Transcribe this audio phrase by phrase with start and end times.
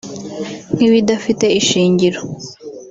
[0.73, 2.19] nk'ibidafite ishingiro